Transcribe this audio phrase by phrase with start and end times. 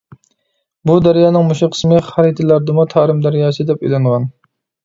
[0.89, 4.31] بۇ دەريانىڭ مۇشۇ قىسمى خەرىتىلەردىمۇ «تارىم دەرياسى» دەپ ئېلىنغان.